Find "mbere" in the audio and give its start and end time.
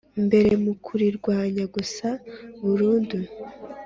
0.25-0.51